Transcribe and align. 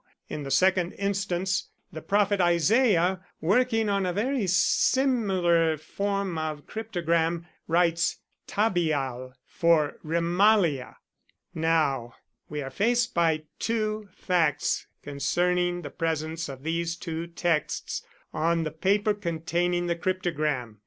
In 0.29 0.41
the 0.41 0.49
second 0.49 0.93
instance 0.93 1.69
the 1.93 2.01
prophet 2.01 2.41
Isaiah, 2.41 3.23
working 3.39 3.87
on 3.87 4.03
a 4.07 4.11
very 4.13 4.47
similar 4.47 5.77
form 5.77 6.39
of 6.39 6.65
cryptogram, 6.65 7.45
writes 7.67 8.17
'Tabeal' 8.47 9.33
for 9.45 9.99
'Remaliah.' 10.03 10.95
"Now, 11.53 12.15
we 12.49 12.63
are 12.63 12.71
faced 12.71 13.13
by 13.13 13.43
two 13.59 14.09
facts 14.15 14.87
concerning 15.03 15.83
the 15.83 15.91
presence 15.91 16.49
of 16.49 16.63
these 16.63 16.95
two 16.95 17.27
texts 17.27 18.03
on 18.33 18.63
the 18.63 18.71
paper 18.71 19.13
containing 19.13 19.85
the 19.85 19.95
cryptogram. 19.95 20.79